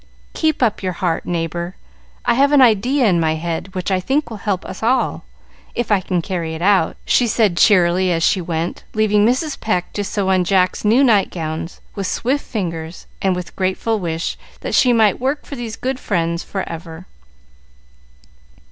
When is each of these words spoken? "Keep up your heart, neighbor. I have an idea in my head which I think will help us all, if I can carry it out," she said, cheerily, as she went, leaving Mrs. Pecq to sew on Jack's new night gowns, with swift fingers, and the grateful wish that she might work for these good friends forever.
"Keep 0.33 0.63
up 0.63 0.81
your 0.81 0.93
heart, 0.93 1.27
neighbor. 1.27 1.75
I 2.25 2.33
have 2.33 2.51
an 2.51 2.59
idea 2.59 3.05
in 3.05 3.19
my 3.19 3.35
head 3.35 3.75
which 3.75 3.91
I 3.91 3.99
think 3.99 4.31
will 4.31 4.37
help 4.37 4.65
us 4.65 4.81
all, 4.81 5.25
if 5.75 5.91
I 5.91 6.01
can 6.01 6.23
carry 6.23 6.55
it 6.55 6.61
out," 6.63 6.97
she 7.05 7.27
said, 7.27 7.55
cheerily, 7.55 8.11
as 8.11 8.23
she 8.23 8.41
went, 8.41 8.83
leaving 8.95 9.23
Mrs. 9.23 9.59
Pecq 9.59 9.93
to 9.93 10.03
sew 10.03 10.29
on 10.31 10.43
Jack's 10.43 10.83
new 10.83 11.03
night 11.03 11.29
gowns, 11.29 11.81
with 11.93 12.07
swift 12.07 12.43
fingers, 12.45 13.05
and 13.21 13.35
the 13.35 13.51
grateful 13.55 13.99
wish 13.99 14.39
that 14.61 14.73
she 14.73 14.91
might 14.91 15.19
work 15.21 15.45
for 15.45 15.55
these 15.55 15.75
good 15.75 15.99
friends 15.99 16.41
forever. 16.41 17.05